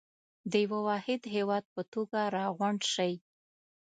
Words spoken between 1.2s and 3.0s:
هېواد په توګه راغونډ